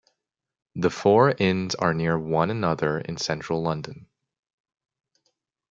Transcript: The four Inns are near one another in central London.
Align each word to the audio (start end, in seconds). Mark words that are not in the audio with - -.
The 0.73 0.89
four 0.89 1.29
Inns 1.37 1.75
are 1.75 1.93
near 1.93 2.17
one 2.17 2.49
another 2.49 2.97
in 3.01 3.17
central 3.17 3.61
London. 3.61 4.07